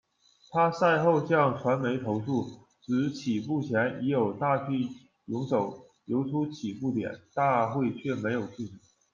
[0.49, 4.89] 她赛后向传媒投诉，指起步前已有大批
[5.25, 8.79] 泳手游出起步点，大会却没制止。